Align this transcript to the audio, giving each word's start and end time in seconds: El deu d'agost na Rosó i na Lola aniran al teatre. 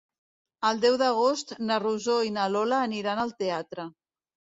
El 0.69 0.79
deu 0.85 0.95
d'agost 1.01 1.53
na 1.71 1.77
Rosó 1.83 2.15
i 2.29 2.31
na 2.37 2.47
Lola 2.55 2.79
aniran 2.87 3.23
al 3.25 3.35
teatre. 3.43 3.87